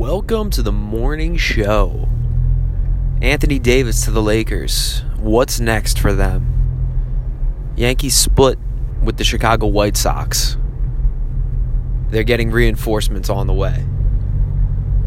[0.00, 2.08] Welcome to the morning show.
[3.20, 5.04] Anthony Davis to the Lakers.
[5.18, 7.74] What's next for them?
[7.76, 8.58] Yankees split
[9.04, 10.56] with the Chicago White Sox.
[12.08, 13.82] They're getting reinforcements on the way.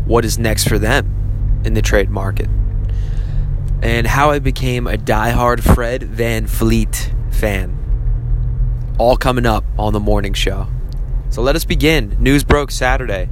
[0.05, 2.47] What is next for them in the trade market?
[3.81, 8.95] And how I became a diehard Fred VanVleet fan.
[8.99, 10.67] All coming up on the morning show.
[11.29, 12.15] So let us begin.
[12.19, 13.29] News broke Saturday.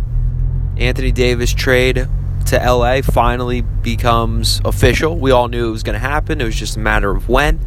[0.78, 2.08] Anthony Davis trade
[2.48, 5.18] to LA finally becomes official.
[5.18, 6.42] We all knew it was going to happen.
[6.42, 7.60] It was just a matter of when.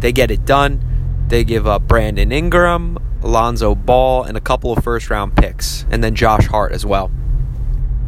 [0.00, 0.80] They get it done.
[1.28, 6.02] They give up Brandon Ingram, Alonzo Ball, and a couple of first round picks, and
[6.02, 7.10] then Josh Hart as well.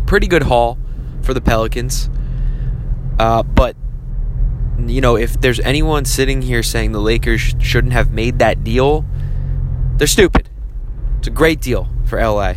[0.07, 0.79] Pretty good haul
[1.23, 2.09] for the Pelicans.
[3.19, 3.77] Uh, but,
[4.87, 9.05] you know, if there's anyone sitting here saying the Lakers shouldn't have made that deal,
[9.97, 10.49] they're stupid.
[11.19, 12.55] It's a great deal for LA.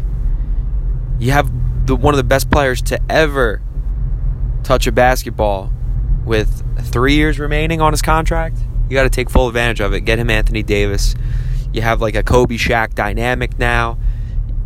[1.18, 1.52] You have
[1.92, 3.62] the, one of the best players to ever
[4.64, 5.72] touch a basketball
[6.26, 8.58] with three years remaining on his contract.
[8.90, 10.02] You got to take full advantage of it.
[10.02, 11.16] Get him Anthony Davis.
[11.74, 13.98] You have like a Kobe Shaq dynamic now.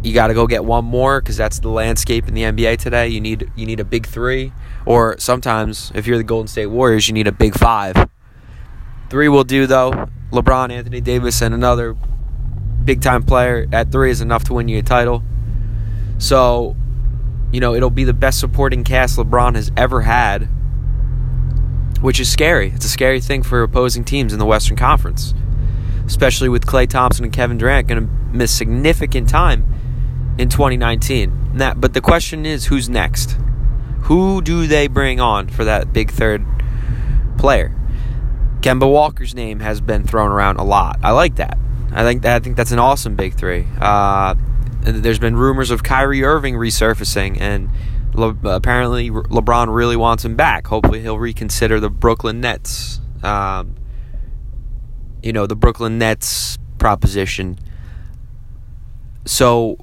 [0.03, 3.07] You got to go get one more because that's the landscape in the NBA today.
[3.07, 4.53] You need you need a big three,
[4.85, 7.95] or sometimes if you're the Golden State Warriors, you need a big five.
[9.09, 10.09] Three will do though.
[10.31, 11.95] LeBron, Anthony Davis, and another
[12.83, 15.23] big time player at three is enough to win you a title.
[16.19, 16.75] So,
[17.55, 20.49] you know, it'll be the best supporting cast LeBron has ever had,
[22.01, 22.71] which is scary.
[22.75, 25.33] It's a scary thing for opposing teams in the Western Conference,
[26.05, 31.53] especially with Klay Thompson and Kevin Durant going to miss significant time in 2019.
[31.53, 33.37] That, but the question is, who's next?
[34.01, 36.45] Who do they bring on for that big third
[37.37, 37.73] player?
[38.59, 40.99] Kemba Walker's name has been thrown around a lot.
[41.01, 41.57] I like that.
[41.93, 43.65] I think that, I think that's an awesome big three.
[43.79, 44.35] Uh,
[44.85, 47.69] there's been rumors of Kyrie Irving resurfacing, and
[48.13, 50.67] Le- apparently LeBron really wants him back.
[50.67, 52.99] Hopefully, he'll reconsider the Brooklyn Nets.
[53.23, 53.75] Um,
[55.21, 57.57] you know, the Brooklyn Nets proposition.
[59.25, 59.77] So,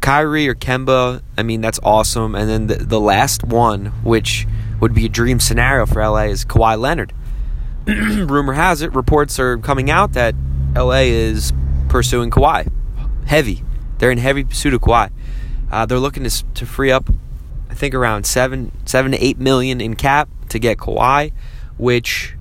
[0.00, 2.34] Kyrie or Kemba, I mean, that's awesome.
[2.34, 4.46] And then the, the last one, which
[4.80, 7.14] would be a dream scenario for LA, is Kawhi Leonard.
[7.86, 10.34] Rumor has it, reports are coming out that
[10.76, 11.54] LA is
[11.88, 12.70] pursuing Kawhi.
[13.24, 13.62] Heavy.
[14.04, 15.10] They're in heavy pursuit of Kawhi.
[15.72, 17.08] Uh, they're looking to, to free up,
[17.70, 21.32] I think, around seven, seven to eight million in cap to get Kawhi,
[21.78, 22.36] which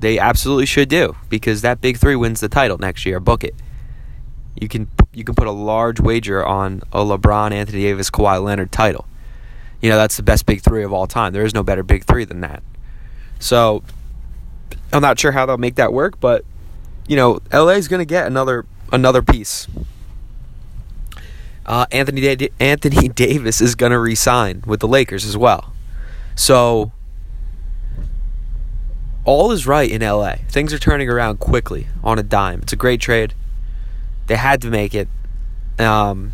[0.00, 3.20] they absolutely should do because that big three wins the title next year.
[3.20, 3.54] Book it.
[4.60, 8.70] You can you can put a large wager on a LeBron, Anthony Davis, Kawhi Leonard
[8.70, 9.06] title.
[9.80, 11.32] You know that's the best big three of all time.
[11.32, 12.62] There is no better big three than that.
[13.38, 13.82] So
[14.92, 16.44] I'm not sure how they'll make that work, but
[17.06, 19.68] you know, LA is going to get another another piece.
[21.68, 25.74] Uh, Anthony da- Anthony Davis is going to resign with the Lakers as well.
[26.34, 26.92] So
[29.26, 30.36] all is right in LA.
[30.48, 32.62] Things are turning around quickly on a dime.
[32.62, 33.34] It's a great trade.
[34.26, 35.08] They had to make it.
[35.78, 36.32] Um,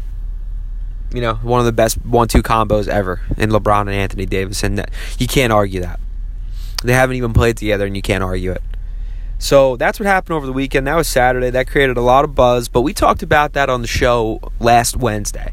[1.12, 4.84] you know, one of the best one-two combos ever in LeBron and Anthony Davis, and
[5.18, 6.00] you can't argue that.
[6.82, 8.62] They haven't even played together, and you can't argue it.
[9.44, 10.86] So that's what happened over the weekend.
[10.86, 11.50] That was Saturday.
[11.50, 14.96] That created a lot of buzz, but we talked about that on the show last
[14.96, 15.52] Wednesday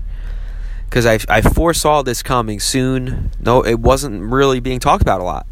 [0.86, 3.32] because I, I foresaw this coming soon.
[3.42, 5.46] No, it wasn't really being talked about a lot.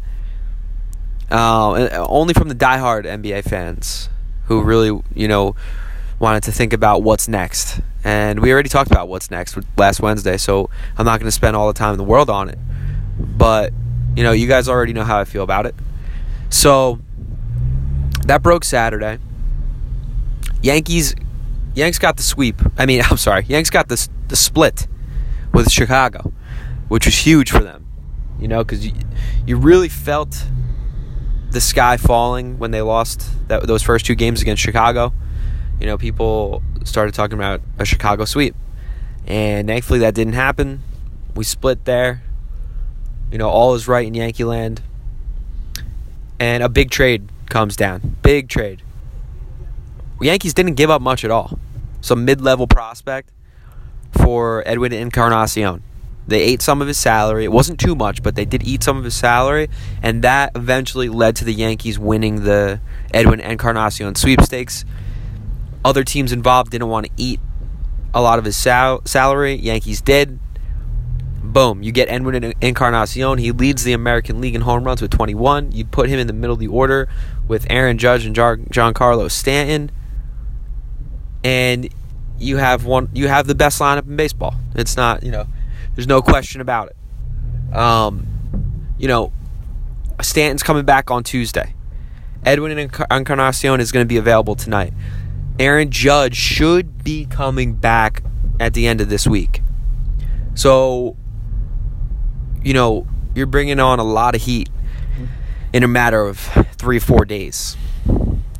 [1.30, 4.08] Uh, only from the diehard NBA fans
[4.46, 5.54] who really, you know,
[6.18, 7.82] wanted to think about what's next.
[8.04, 11.56] And we already talked about what's next last Wednesday, so I'm not going to spend
[11.56, 12.58] all the time in the world on it.
[13.18, 13.74] But,
[14.16, 15.74] you know, you guys already know how I feel about it.
[16.48, 17.00] So
[18.30, 19.18] that broke Saturday.
[20.62, 21.16] Yankees,
[21.74, 22.62] Yanks got the sweep.
[22.78, 24.86] I mean, I'm sorry, Yanks got the the split
[25.52, 26.32] with Chicago,
[26.86, 27.86] which was huge for them.
[28.38, 28.92] You know, because you,
[29.46, 30.44] you really felt
[31.50, 35.12] the sky falling when they lost that, those first two games against Chicago.
[35.80, 38.54] You know, people started talking about a Chicago sweep,
[39.26, 40.84] and thankfully that didn't happen.
[41.34, 42.22] We split there.
[43.32, 44.82] You know, all is right in Yankee land,
[46.38, 48.09] and a big trade comes down.
[48.30, 48.80] Big trade.
[50.20, 51.58] Yankees didn't give up much at all.
[52.00, 53.32] Some mid-level prospect
[54.12, 55.82] for Edwin Encarnacion.
[56.28, 57.42] They ate some of his salary.
[57.42, 59.68] It wasn't too much, but they did eat some of his salary,
[60.00, 62.80] and that eventually led to the Yankees winning the
[63.12, 64.84] Edwin Encarnacion sweepstakes.
[65.84, 67.40] Other teams involved didn't want to eat
[68.14, 69.54] a lot of his sal- salary.
[69.54, 70.38] Yankees did.
[71.52, 73.38] Boom, you get Edwin Encarnacion.
[73.38, 75.72] He leads the American League in home runs with 21.
[75.72, 77.08] You put him in the middle of the order
[77.48, 79.90] with Aaron Judge and Giancarlo Stanton,
[81.42, 81.92] and
[82.38, 83.08] you have one.
[83.12, 84.54] You have the best lineup in baseball.
[84.76, 85.46] It's not, you know,
[85.96, 87.76] there's no question about it.
[87.76, 88.28] Um,
[88.96, 89.32] you know,
[90.22, 91.74] Stanton's coming back on Tuesday.
[92.44, 94.92] Edwin Encarnacion is going to be available tonight.
[95.58, 98.22] Aaron Judge should be coming back
[98.58, 99.62] at the end of this week.
[100.54, 101.16] So,
[102.62, 104.68] you know, you're bringing on a lot of heat
[105.72, 106.38] in a matter of
[106.76, 107.76] three, four days.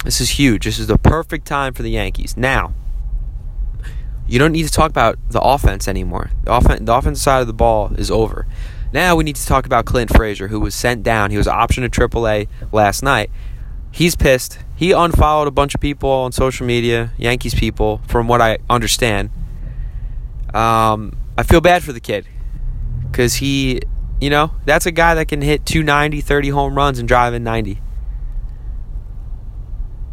[0.04, 0.64] This is huge.
[0.64, 2.36] This is the perfect time for the Yankees.
[2.36, 2.72] Now,
[4.26, 6.30] you don't need to talk about the offense anymore.
[6.44, 8.46] The offense, the offensive side of the ball is over.
[8.92, 11.30] Now we need to talk about Clint Frazier, who was sent down.
[11.30, 13.30] He was optioned to AAA last night.
[13.92, 14.58] He's pissed.
[14.76, 19.30] He unfollowed a bunch of people on social media, Yankees people, from what I understand.
[20.54, 22.26] Um, I feel bad for the kid
[23.10, 23.80] because he,
[24.20, 27.42] you know, that's a guy that can hit 290, 30 home runs and drive in
[27.42, 27.80] 90.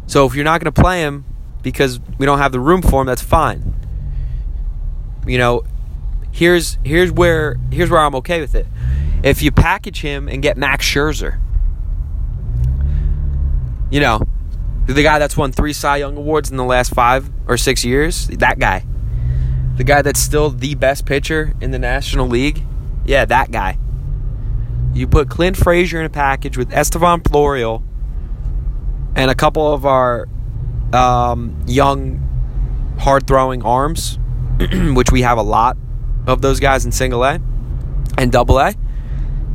[0.06, 1.24] So if you're not going to play him
[1.62, 3.74] because we don't have the room for him, that's fine.
[5.26, 5.64] You know,
[6.32, 8.66] here's here's where here's where I'm okay with it.
[9.22, 11.38] If you package him and get Max Scherzer,
[13.90, 14.22] you know,
[14.86, 18.28] the guy that's won three Cy Young awards in the last five or six years,
[18.28, 18.86] that guy,
[19.76, 22.62] the guy that's still the best pitcher in the National League,
[23.08, 23.78] yeah, that guy.
[24.92, 27.82] You put Clint Frazier in a package with Estevan Florial
[29.16, 30.28] and a couple of our
[30.92, 32.22] um, young,
[32.98, 34.18] hard throwing arms,
[34.92, 35.78] which we have a lot
[36.26, 37.40] of those guys in single A
[38.18, 38.74] and double A,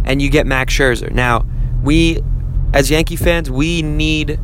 [0.04, 1.12] and you get Max Scherzer.
[1.12, 1.46] Now,
[1.84, 2.24] we,
[2.74, 4.40] as Yankee fans, we need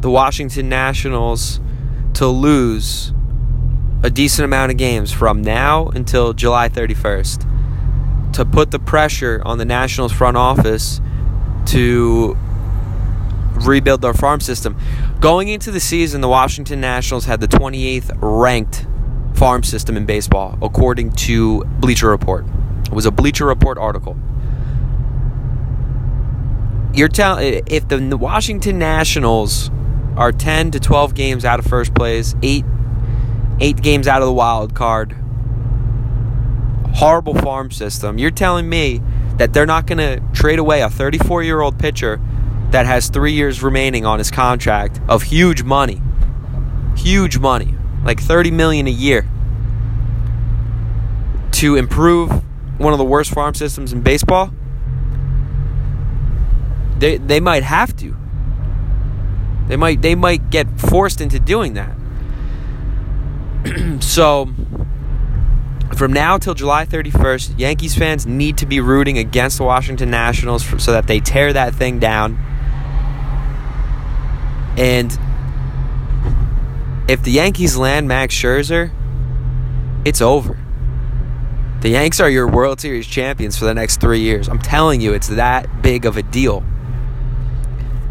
[0.00, 1.58] the Washington Nationals
[2.14, 3.12] to lose
[4.04, 7.50] a decent amount of games from now until July 31st
[8.34, 11.00] to put the pressure on the Nationals front office
[11.66, 12.36] to
[13.54, 14.76] rebuild their farm system.
[15.20, 18.86] Going into the season, the Washington Nationals had the 28th ranked
[19.34, 22.44] farm system in baseball, according to Bleacher Report.
[22.86, 24.16] It was a Bleacher Report article.
[26.92, 29.70] You're telling if the Washington Nationals
[30.16, 32.64] are 10 to 12 games out of first place, eight
[33.60, 35.16] eight games out of the wild card,
[36.94, 38.18] horrible farm system.
[38.18, 39.00] You're telling me
[39.36, 42.20] that they're not going to trade away a 34 year old pitcher
[42.70, 46.00] that has three years remaining on his contract of huge money,
[46.96, 47.74] huge money.
[48.04, 49.26] Like 30 million a year.
[51.52, 52.30] To improve
[52.78, 54.50] one of the worst farm systems in baseball?
[56.98, 58.14] They they might have to.
[59.68, 61.94] They might they might get forced into doing that.
[64.00, 64.52] So
[65.94, 70.64] from now till July 31st, Yankees fans need to be rooting against the Washington Nationals
[70.82, 72.38] so that they tear that thing down.
[74.76, 75.16] And
[77.08, 78.90] if the Yankees land Max Scherzer,
[80.04, 80.58] it's over.
[81.80, 84.48] The Yanks are your World Series champions for the next three years.
[84.48, 86.64] I'm telling you, it's that big of a deal.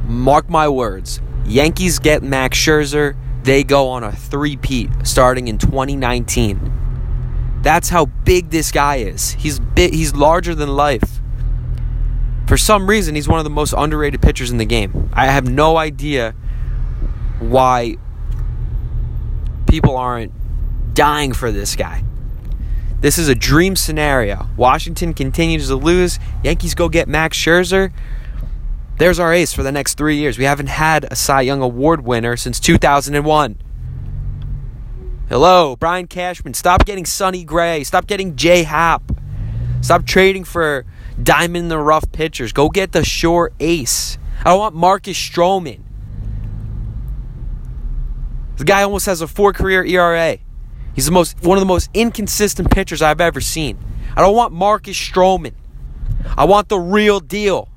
[0.05, 1.21] Mark my words.
[1.45, 6.82] Yankees get Max Scherzer, they go on a three-peat starting in 2019.
[7.63, 9.31] That's how big this guy is.
[9.31, 11.21] He's he's larger than life.
[12.45, 15.09] For some reason, he's one of the most underrated pitchers in the game.
[15.13, 16.35] I have no idea
[17.39, 17.95] why
[19.67, 20.33] people aren't
[20.93, 22.03] dying for this guy.
[22.99, 24.47] This is a dream scenario.
[24.55, 26.19] Washington continues to lose.
[26.43, 27.91] Yankees go get Max Scherzer.
[28.97, 30.37] There's our ace for the next three years.
[30.37, 33.57] We haven't had a Cy Young Award winner since 2001.
[35.33, 36.53] Hello, Brian Cashman.
[36.53, 37.83] Stop getting Sonny Gray.
[37.83, 39.01] Stop getting Jay Happ.
[39.81, 40.85] Stop trading for
[41.23, 42.53] diamond in the rough pitchers.
[42.53, 44.19] Go get the sure ace.
[44.41, 45.81] I don't want Marcus Stroman.
[48.57, 50.37] The guy almost has a four career ERA.
[50.93, 53.79] He's the most one of the most inconsistent pitchers I've ever seen.
[54.15, 55.55] I don't want Marcus Stroman.
[56.37, 57.69] I want the real deal.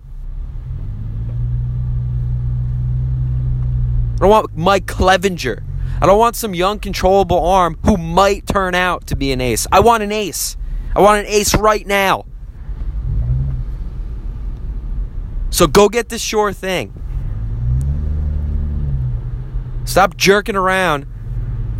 [4.16, 5.65] I don't want Mike Clevinger.
[6.00, 9.66] I don't want some young, controllable arm who might turn out to be an ace.
[9.72, 10.56] I want an ace.
[10.94, 12.26] I want an ace right now.
[15.50, 16.92] So go get this sure thing.
[19.84, 21.06] Stop jerking around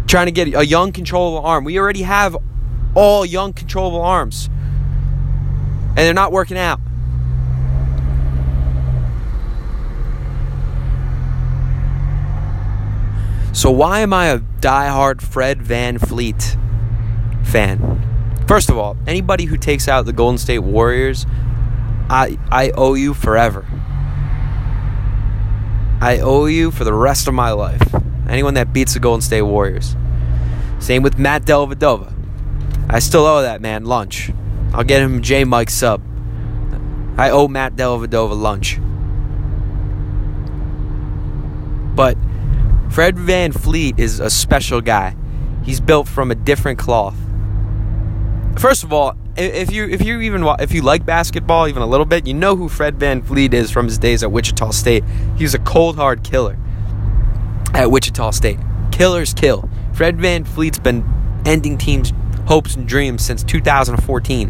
[0.07, 1.65] trying to get a young, controllable arm.
[1.65, 2.37] We already have
[2.95, 6.81] all young, controllable arms, and they're not working out.
[13.57, 16.59] So, why am I a die-hard Fred VanVleet
[17.47, 18.45] fan?
[18.47, 21.25] First of all, anybody who takes out the Golden State Warriors,
[22.11, 23.65] I, I owe you forever.
[26.03, 27.81] I owe you for the rest of my life.
[28.29, 29.97] Anyone that beats the Golden State Warriors.
[30.79, 32.13] Same with Matt Dellavedova.
[32.91, 34.31] I still owe that man lunch.
[34.75, 36.03] I'll get him J Mike sub.
[37.17, 38.79] I owe Matt Dellavedova lunch.
[41.97, 42.19] But
[42.97, 45.15] Fred VanVleet is a special guy.
[45.62, 47.15] He's built from a different cloth.
[48.59, 52.07] First of all, if you if you even if you like basketball even a little
[52.07, 55.05] bit, you know who Fred VanVleet is from his days at Wichita State.
[55.37, 56.57] He was a cold hard killer
[57.75, 58.59] at Wichita State.
[58.93, 59.69] Killers kill.
[59.93, 61.05] Fred VanVleet's been
[61.45, 62.15] ending teams'
[62.47, 64.49] hopes and dreams since 2014.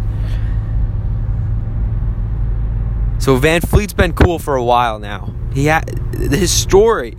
[3.19, 5.35] So VanVleet's been cool for a while now.
[5.53, 7.17] He had his story.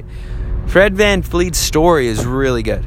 [0.68, 2.86] Fred VanVleet's story is really good.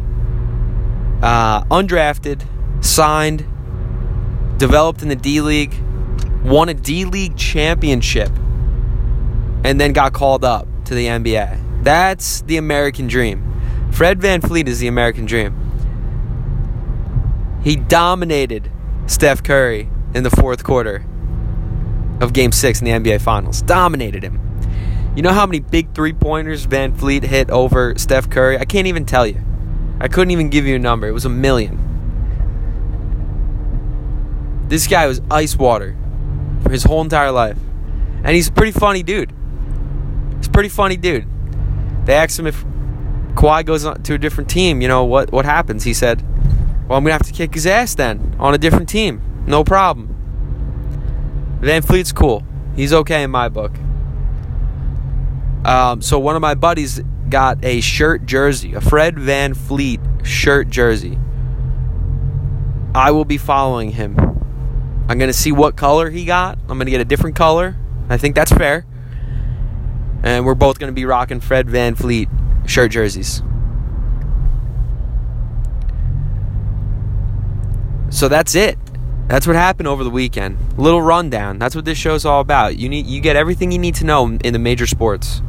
[1.23, 2.47] Uh, undrafted,
[2.85, 3.47] signed,
[4.59, 5.75] developed in the D League,
[6.45, 8.29] won a D League championship,
[9.65, 11.83] and then got called up to the NBA.
[11.83, 13.91] That's the American dream.
[13.91, 15.57] Fred VanVleet is the American dream.
[17.65, 18.71] He dominated
[19.07, 21.05] Steph Curry in the fourth quarter
[22.21, 23.63] of game six in the NBA Finals.
[23.63, 24.50] Dominated him.
[25.21, 28.57] You know how many big three pointers VanVleet hit over Steph Curry?
[28.57, 29.39] I can't even tell you.
[30.01, 31.07] I couldn't even give you a number.
[31.07, 31.77] It was a million.
[34.69, 35.95] This guy was ice water
[36.63, 37.59] for his whole entire life.
[38.25, 39.31] And he's a pretty funny dude.
[40.39, 41.27] He's a pretty funny dude.
[42.07, 42.65] They asked him if
[43.35, 45.85] Kawhi goes to a different team, you know, what, what happens?
[45.85, 46.23] He said,
[46.89, 49.21] Well, I'm going to have to kick his ass then on a different team.
[49.47, 50.17] No problem.
[51.61, 52.43] VanVleet's cool.
[52.75, 53.73] He's okay in my book.
[55.71, 61.17] Um, so one of my buddies got a shirt jersey, a Fred VanVleet shirt jersey.
[62.93, 64.19] I will be following him.
[65.09, 66.59] I'm going to see what color he got.
[66.63, 67.77] I'm going to get a different color.
[68.09, 68.85] I think that's fair.
[70.25, 73.41] And we're both going to be rocking Fred VanVleet shirt jerseys.
[78.11, 78.77] So that's it.
[79.29, 80.59] That's what happened over the weekend.
[80.77, 81.61] Little rundown.
[81.61, 82.77] That's what this show's all about.
[82.77, 85.43] You need you get everything you need to know in the major sports.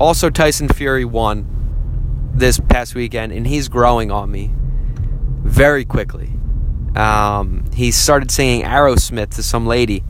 [0.00, 1.46] Also Tyson Fury won
[2.34, 4.50] this past weekend and he's growing on me
[5.42, 6.32] very quickly.
[6.96, 10.02] Um, he started singing Aerosmith to some lady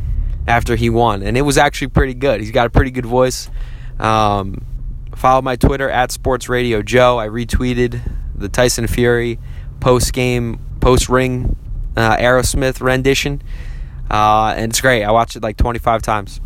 [0.46, 2.40] after he won, and it was actually pretty good.
[2.40, 3.50] He's got a pretty good voice.
[3.98, 4.64] Um,
[5.14, 7.18] follow my Twitter at Sports Radio Joe.
[7.18, 8.00] I retweeted
[8.34, 9.38] the Tyson Fury
[9.80, 11.56] post game, post ring
[11.96, 13.42] uh, Aerosmith rendition,
[14.10, 15.04] uh, and it's great.
[15.04, 16.40] I watched it like 25 times.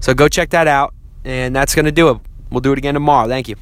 [0.00, 0.94] So go check that out,
[1.24, 2.27] and that's going to do it.
[2.50, 3.28] We'll do it again tomorrow.
[3.28, 3.56] Thank you.